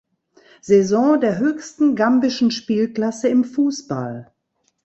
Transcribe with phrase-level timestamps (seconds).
[0.61, 4.33] Saison der höchsten gambischen Spielklasse im Fußball.